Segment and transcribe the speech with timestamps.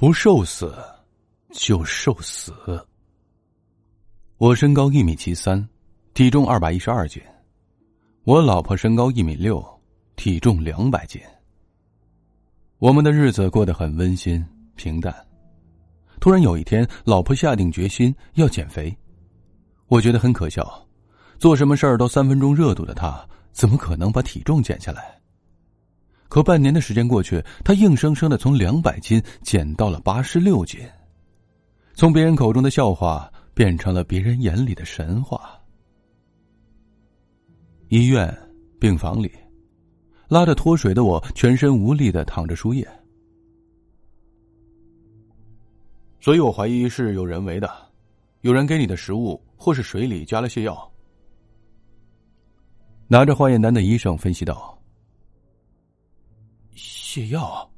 [0.00, 0.74] 不受死，
[1.52, 2.54] 就受死。
[4.38, 5.68] 我身高一米七三，
[6.14, 7.22] 体重二百一十二斤；
[8.24, 9.62] 我老婆身高一米六，
[10.16, 11.20] 体重两百斤。
[12.78, 14.42] 我们的日子过得很温馨
[14.74, 15.14] 平淡。
[16.18, 18.96] 突然有一天，老婆下定决心要减肥，
[19.88, 20.66] 我觉得很可笑。
[21.38, 23.22] 做什么事儿都三分钟热度的她，
[23.52, 25.19] 怎么可能把体重减下来？
[26.30, 30.80] 可半年的时间过去，他硬生生的从两百斤减到了八十六斤，
[31.92, 33.30] 从别人口中的笑话。
[33.52, 35.60] 变成了别人眼里的神话。
[37.88, 38.34] 医院
[38.80, 39.30] 病房里，
[40.28, 42.88] 拉着脱水的我，全身无力的躺着输液。
[46.20, 47.70] 所以我怀疑是有人为的，
[48.40, 50.90] 有人给你的食物或是水里加了泻药。
[53.08, 54.79] 拿着化验单的医生分析道
[57.10, 57.68] ：“泻药？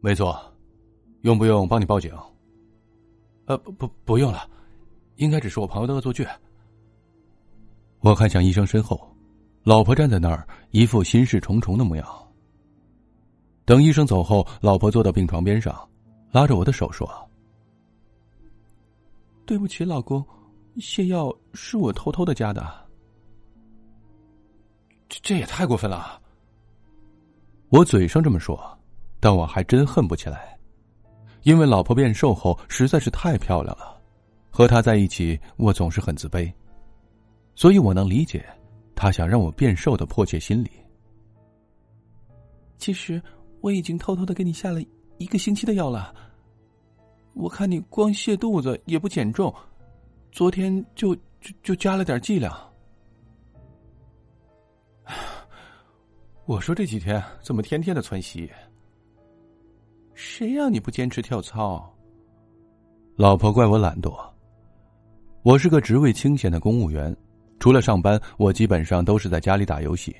[0.00, 0.40] 没错，
[1.20, 2.10] 用不用帮你报警？”
[3.44, 4.48] 呃，不不，用了，
[5.16, 6.26] 应该只是我朋友的恶作剧。
[8.00, 8.98] 我看向医生身后，
[9.64, 12.06] 老婆站在那儿，一副心事重重的模样。
[13.66, 15.86] 等医生走后，老婆坐到病床边上，
[16.32, 17.06] 拉着我的手说
[19.44, 20.24] ：“对不起，老公，
[20.76, 22.66] 泻药是我偷偷的加的。
[25.06, 26.18] 这这也太过分了。”
[27.74, 28.56] 我嘴上这么说，
[29.18, 30.56] 但我还真恨不起来。
[31.42, 34.00] 因为老婆变瘦后实在是太漂亮了，
[34.48, 36.52] 和她在一起我总是很自卑，
[37.56, 38.46] 所以我能理解
[38.94, 40.70] 她想让我变瘦的迫切心理。
[42.78, 43.20] 其实
[43.60, 44.80] 我已经偷偷的给你下了
[45.18, 46.14] 一个星期的药了。
[47.32, 49.52] 我看你光泻肚子也不减重，
[50.30, 52.56] 昨天就就就加了点剂量。
[56.46, 58.50] 我说这几天怎么天天的窜稀？
[60.12, 61.90] 谁让你不坚持跳操？
[63.16, 64.14] 老婆怪我懒惰。
[65.42, 67.16] 我是个职位清闲的公务员，
[67.58, 70.14] 除了上班，我基本上都是在家里打游戏。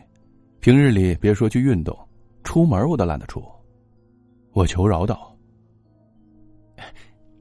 [0.60, 1.94] 平日里别说去运动，
[2.42, 3.44] 出门我都懒得出。
[4.52, 5.36] 我求饶道：“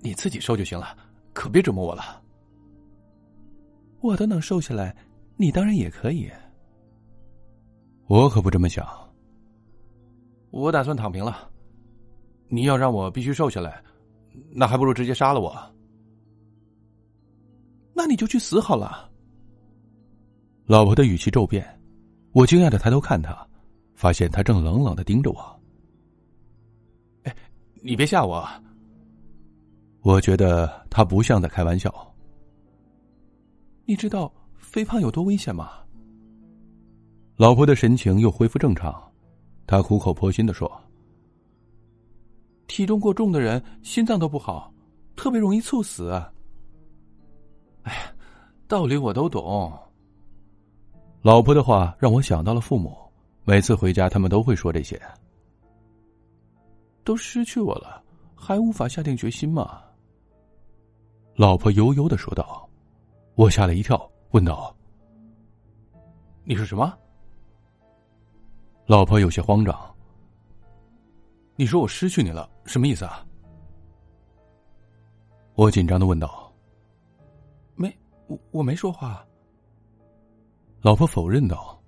[0.03, 0.97] 你自己瘦就行了，
[1.31, 2.22] 可别折磨我了。
[4.01, 4.93] 我都能瘦下来，
[5.38, 6.29] 你当然也可以。”
[8.08, 8.88] 我可不这么想。
[10.52, 11.50] 我打算躺平了。
[12.50, 13.84] 你要让我必须瘦下来，
[14.52, 15.56] 那还不如直接杀了我。
[17.96, 19.09] 那你就去死好了。
[20.66, 21.66] 老婆的语气骤变，
[22.31, 23.47] 我惊讶的抬头看他，
[23.96, 25.62] 发现他正冷冷的盯着我。
[27.24, 27.35] 哎，
[27.81, 28.47] 你别吓我。
[30.02, 31.91] 我觉得他不像在开玩笑。
[33.85, 35.82] 你知道肥胖有多危险吗？
[37.43, 39.11] 老婆的神情又恢复正常，
[39.67, 40.71] 她苦口婆心的说。
[42.67, 44.73] 体重过重的人心脏都不好，
[45.17, 46.09] 特别容易猝死。
[47.81, 48.15] 哎呀，
[48.65, 49.77] 道理我都懂。
[51.21, 52.97] 老婆的话让我想到了父母，
[53.43, 54.97] 每次回家他们都会说这些。
[57.03, 58.01] 都失去我了，
[58.37, 59.81] 还无法下定决心吗？
[61.35, 62.69] 老婆悠悠的说道。
[63.35, 64.73] 我吓了一跳，问道
[66.47, 66.97] ：“你说什么？”
[68.85, 69.95] 老婆有些慌张。
[71.55, 73.25] 你说我失去你了，什么意思啊？
[75.55, 76.51] 我紧张的问道。
[77.75, 77.95] 没，
[78.27, 79.25] 我我没说话。
[80.81, 81.79] 老婆否认道。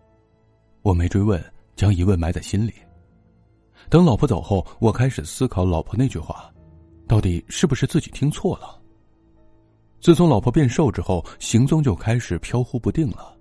[0.83, 1.43] 我没追问，
[1.75, 2.73] 将疑问埋在心里。
[3.89, 6.53] 等老婆走后，我开始思考老婆那句话，
[7.07, 8.79] 到底是不是自己听错了？
[9.99, 13.35] 自从老婆变瘦之后，行踪就开始飘忽不定了。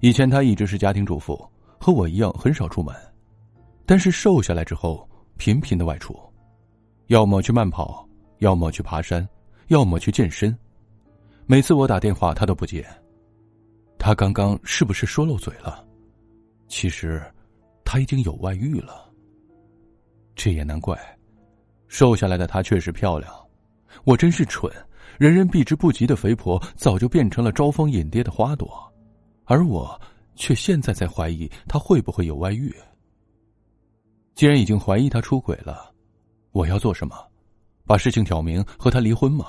[0.00, 2.94] 以前她一直是家庭主妇，和我一样很少出门，
[3.84, 5.04] 但是瘦下来之后。
[5.36, 6.14] 频频的外出，
[7.06, 8.06] 要么去慢跑，
[8.40, 9.26] 要么去爬山，
[9.68, 10.54] 要么去健身。
[11.46, 12.86] 每次我打电话，他都不接。
[13.98, 15.82] 他刚刚是不是说漏嘴了？
[16.68, 17.22] 其实，
[17.86, 19.10] 他已经有外遇了。
[20.34, 20.94] 这也难怪，
[21.88, 23.32] 瘦下来的她确实漂亮。
[24.04, 24.70] 我真是蠢，
[25.18, 28.70] 人人避之不及的肥婆，早就变成了招蜂引蝶的花朵，
[29.46, 29.98] 而我
[30.34, 32.74] 却现在在怀疑他会不会有外遇。
[34.34, 35.92] 既然已经怀疑他出轨了，
[36.52, 37.14] 我要做什么？
[37.86, 39.46] 把事情挑明，和他离婚吗？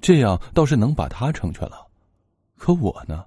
[0.00, 1.86] 这样倒是能把他成全了。
[2.56, 3.24] 可我呢？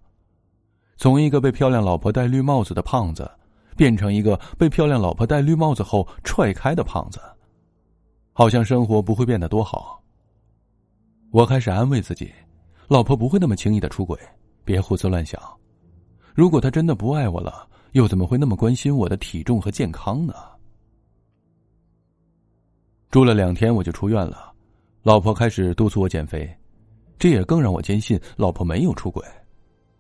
[0.98, 3.30] 从一个被漂亮老婆戴绿帽子的胖子，
[3.78, 7.20] 变成一个被漂亮老婆戴绿帽子后踹开的胖子，
[8.32, 10.02] 好像生活不会变得多好。
[11.32, 12.32] 我开始安慰自己，
[12.88, 14.18] 老婆不会那么轻易的出轨，
[14.64, 15.42] 别胡思乱想。
[16.34, 20.34] 如果他真的不爱我了，又怎么会那么关心我的体重和健康呢？
[23.12, 24.52] 住了两天我就出院了，
[25.04, 26.52] 老婆开始督促我减肥，
[27.20, 29.24] 这也更让我坚信老婆没有出轨，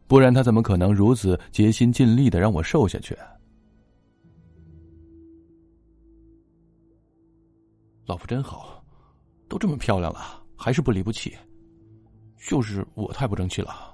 [0.07, 3.15] 不然她怎么可能如此竭心尽力的让我瘦下去？
[8.07, 8.83] 老婆真好，
[9.47, 11.31] 都这么漂亮了，还是不离不弃。
[12.37, 13.92] 就是我太不争气了。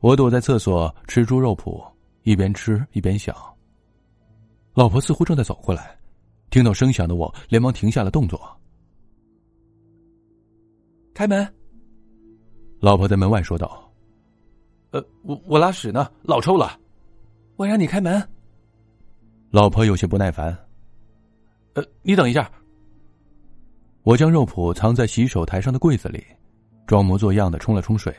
[0.00, 1.84] 我躲在厕所吃猪肉脯，
[2.22, 3.34] 一边吃一边想。
[4.74, 5.96] 老婆似乎正在走过来。
[6.50, 8.40] 听到声响的我，连忙停下了动作。
[11.12, 11.46] 开门。
[12.80, 13.92] 老婆在门外说道
[14.92, 16.78] ：“呃，我我拉屎呢，老臭了，
[17.56, 18.26] 我让你开门。”
[19.50, 20.56] 老婆有些不耐烦。
[21.74, 22.50] 呃，你等一下。
[24.04, 26.24] 我将肉脯藏在洗手台上的柜子里，
[26.86, 28.14] 装模作样的冲了冲水，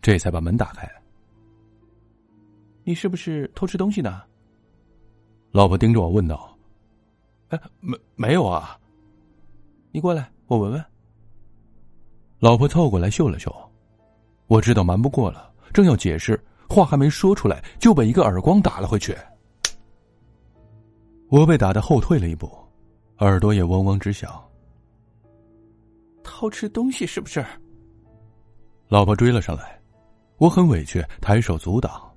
[0.00, 0.88] 这才把门打开。
[2.84, 4.22] 你是不是偷吃东西呢？
[5.52, 6.56] 老婆盯着我问道。
[7.48, 8.78] 哎，没没有啊！
[9.90, 10.84] 你过来，我闻闻。
[12.38, 13.54] 老婆凑过来嗅了嗅，
[14.46, 19.16] 我知道瞒不过了，正要解释，话还没说出来，就被一个耳光打了回去。
[21.28, 22.50] 我被打的后退了一步，
[23.18, 24.42] 耳朵也嗡嗡直响。
[26.24, 27.44] 偷吃东西是不是？
[28.88, 29.80] 老婆追了上来，
[30.38, 32.11] 我很委屈，抬手阻挡。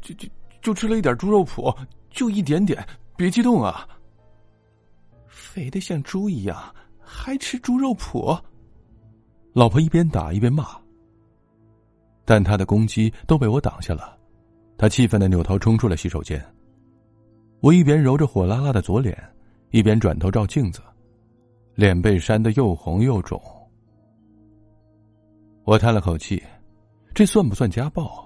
[0.00, 0.28] 就就
[0.62, 1.76] 就吃了一点猪肉脯，
[2.10, 2.86] 就一点点。
[3.16, 3.86] 别激动啊！
[5.28, 8.40] 肥的像猪一样，还吃猪肉脯。
[9.52, 10.66] 老婆一边打一边骂，
[12.24, 14.18] 但他的攻击都被我挡下了。
[14.76, 16.44] 他气愤的扭头冲出了洗手间。
[17.60, 19.16] 我一边揉着火辣辣的左脸，
[19.70, 20.80] 一边转头照镜子，
[21.76, 23.40] 脸被扇得又红又肿。
[25.62, 26.42] 我叹了口气，
[27.14, 28.23] 这算不算家暴？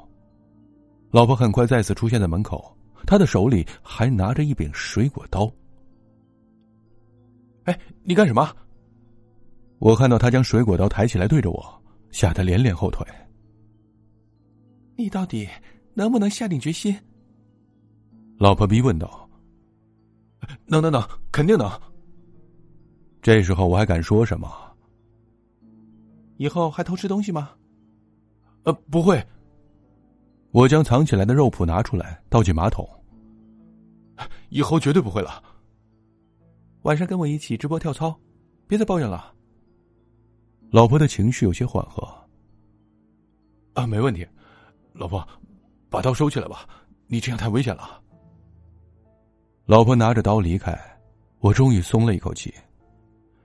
[1.11, 2.75] 老婆很快再次出现在门口。
[3.07, 5.51] 他的手里还拿着一柄水果刀。
[7.65, 8.55] 哎，你干什么？
[9.79, 13.07] 我看到他将水果刀抬起来对着我，吓得连连后退。
[14.97, 15.49] 你到底
[15.95, 16.95] 能不能下定决心？
[18.37, 19.27] 老婆逼问道。
[20.67, 21.03] 能能能，
[21.33, 21.71] 肯定能。
[23.23, 24.51] 这时候我还敢说什么？
[26.37, 27.53] 以后还偷吃东西吗？
[28.65, 29.25] 呃，不会。
[30.51, 32.89] 我将藏起来的肉脯拿出来，倒进马桶。
[34.49, 35.43] 以后绝对不会了。
[36.83, 38.19] 晚上跟我一起直播跳操，
[38.67, 39.35] 别再抱怨了。
[40.71, 42.03] 老婆的情绪有些缓和。
[43.75, 44.27] 啊，没问题。
[44.93, 45.27] 老婆，
[45.89, 46.67] 把刀收起来吧，
[47.07, 48.01] 你这样太危险了。
[49.67, 50.77] 老婆拿着刀离开，
[51.41, 52.53] 我终于松了一口气，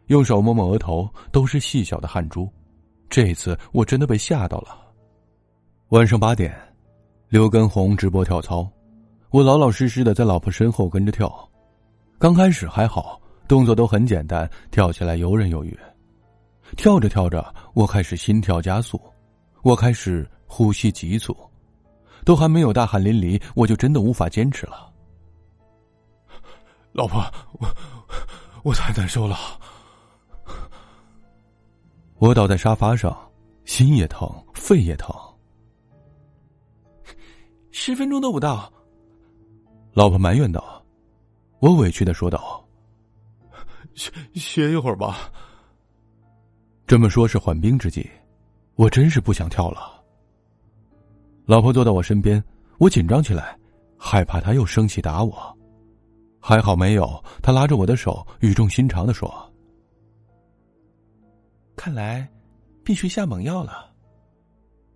[0.07, 2.49] 用手摸摸额头，都是细小的汗珠。
[3.09, 4.75] 这一次我真的被吓到了。
[5.89, 6.57] 晚上八点，
[7.33, 8.63] 刘根红直播跳操。
[9.31, 11.49] 我老老实实的在老婆身后跟着跳，
[12.19, 15.75] 刚开始还好，动作都很简单，跳起来游刃有余。
[16.77, 19.01] 跳着跳着，我开始心跳加速，
[19.63, 21.35] 我开始呼吸急促，
[22.23, 24.93] 都还没有大汗淋漓，我就真的无法坚持了。
[26.91, 27.19] 老婆，
[27.53, 27.67] 我
[28.61, 29.35] 我太难受了。
[32.19, 33.17] 我倒在沙发上，
[33.65, 35.11] 心也疼，肺也疼。
[37.73, 38.71] 十分钟都不到。
[39.93, 40.81] 老婆埋怨道
[41.59, 42.63] ：“我委屈的说道，
[43.95, 45.31] 歇歇一会儿吧。
[46.85, 48.07] 这么说，是缓兵之计。
[48.75, 50.01] 我真是不想跳了。”
[51.45, 52.41] 老婆坐到我身边，
[52.77, 53.57] 我紧张起来，
[53.97, 55.57] 害怕她又生气打我。
[56.39, 59.51] 还好没有，她拉着我的手，语重心长的说
[61.75, 62.31] ：“看来，
[62.83, 63.91] 必须下猛药了。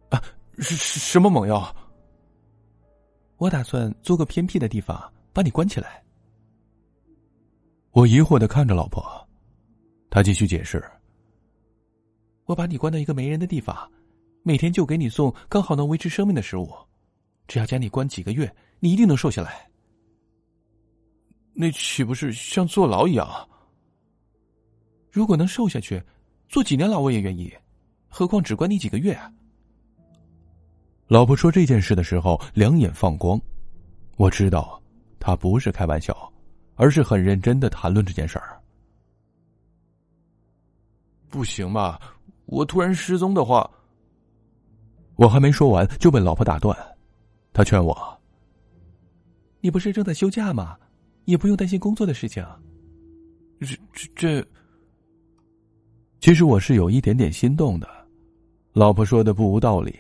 [0.10, 0.22] 啊，
[0.60, 1.76] 什什么猛药？”
[3.38, 6.04] 我打算租个偏僻的地方把你关起来。
[7.92, 9.04] 我疑惑的看着老婆，
[10.10, 10.84] 她继续解释
[12.46, 13.92] ：“我把你关到一个没人的地方，
[14.42, 16.72] 每天就给你送刚好能维持生命的食物，
[17.48, 19.70] 只要将你关几个月，你一定能瘦下来。
[21.54, 23.48] 那岂不是像坐牢一样？
[25.12, 26.02] 如果能瘦下去，
[26.50, 27.54] 坐几年牢我也愿意，
[28.08, 29.32] 何况只关你几个月啊？”
[31.08, 33.40] 老婆说这件事的时候，两眼放光。
[34.18, 34.82] 我知道，
[35.20, 36.32] 她不是开玩笑，
[36.76, 38.62] 而是很认真的谈论这件事儿。
[41.30, 42.00] 不行吧？
[42.46, 43.70] 我突然失踪的话，
[45.16, 46.78] 我还没说完就被老婆打断。
[47.54, 48.20] 她劝我
[49.62, 50.78] ：“你不是正在休假吗？
[51.26, 52.46] 也不用担心工作的事情。”
[53.62, 54.48] 这这这……
[56.20, 57.88] 其实我是有一点点心动的。
[58.74, 59.98] 老婆说的不无道理。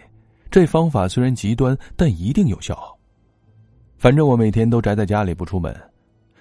[0.49, 2.97] 这方法虽然极端，但一定有效。
[3.97, 5.75] 反正我每天都宅在家里不出门，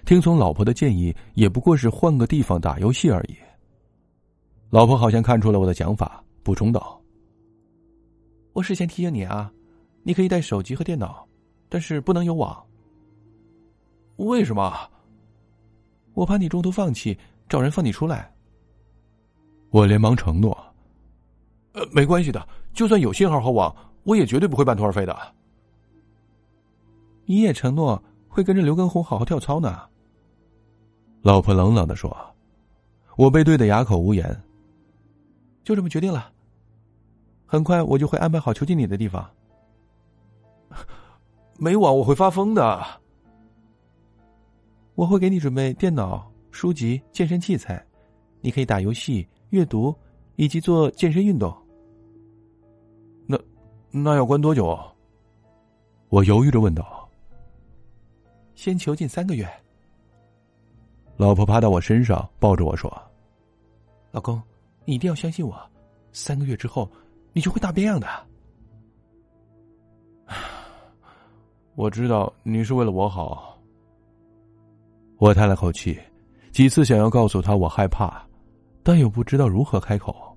[0.05, 3.37] 听从老婆的建议，也不过是换个地方打游戏而已。
[4.71, 7.01] 老婆好像看出了我的想法，补充道
[8.53, 9.51] ：“我事先提醒你啊，
[10.03, 11.27] 你可以带手机和电脑，
[11.69, 12.63] 但是不能有网。
[14.17, 14.77] 为什么？
[16.15, 17.17] 我怕你中途放弃，
[17.49, 18.31] 找人放你出来。”
[19.71, 20.57] 我连忙承诺
[21.73, 23.75] ：“呃，没关系的，就算有信号和网，
[24.07, 25.15] 我也绝对不会半途而废的。”
[27.29, 29.81] 你也承诺会跟着刘根红好好跳操呢？
[31.23, 32.17] 老婆冷冷的说
[33.19, 34.25] ：“我被怼的哑口无言。”
[35.65, 36.33] 就这么决定了。
[37.45, 39.29] 很快我就会安排好囚禁你的地方。
[41.59, 42.85] 没网我会发疯的。
[44.95, 47.85] 我会给你准备电脑、书籍、健身器材，
[48.41, 49.93] 你可以打游戏、阅读
[50.37, 51.53] 以及做健身运动。
[53.97, 54.79] 那那要关多久？
[56.11, 57.09] 我犹豫着问道。
[58.55, 59.49] 先囚禁三个月。
[61.17, 62.95] 老婆趴到我身上，抱着我说
[64.13, 64.41] ：“老公，
[64.85, 65.59] 你一定要相信我，
[66.13, 66.87] 三个月之后，
[67.33, 68.07] 你就会大变样的。
[71.75, 73.59] ”我知道你是为了我好。
[75.17, 75.99] 我叹了口气，
[76.53, 78.23] 几次想要告诉他我害怕，
[78.83, 80.36] 但又不知道如何开口。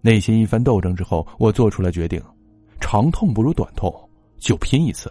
[0.00, 2.22] 内心一番斗争之后，我做出了决定：
[2.80, 3.92] 长痛不如短痛，
[4.38, 5.10] 就拼一次。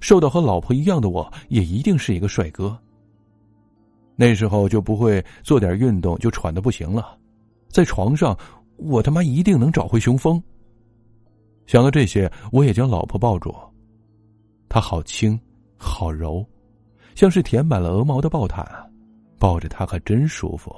[0.00, 2.76] 瘦到和老婆一样的我，也一定是一个帅哥。
[4.14, 7.16] 那时候就不会做点运动就喘的不行了，
[7.68, 8.36] 在床上
[8.76, 10.42] 我他妈一定能找回雄风。
[11.66, 13.54] 想到这些，我也将老婆抱住，
[14.68, 15.38] 她好轻，
[15.76, 16.44] 好柔，
[17.14, 18.66] 像是填满了鹅毛的抱毯，
[19.38, 20.74] 抱着她可真舒服。